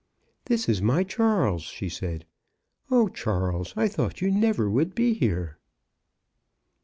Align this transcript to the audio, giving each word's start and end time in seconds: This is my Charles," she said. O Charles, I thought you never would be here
This 0.45 0.67
is 0.67 0.81
my 0.81 1.03
Charles," 1.03 1.61
she 1.61 1.87
said. 1.87 2.25
O 2.89 3.07
Charles, 3.07 3.75
I 3.77 3.87
thought 3.87 4.19
you 4.19 4.31
never 4.31 4.67
would 4.67 4.95
be 4.95 5.13
here 5.13 5.59